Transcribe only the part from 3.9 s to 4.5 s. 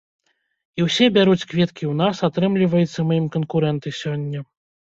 сёння.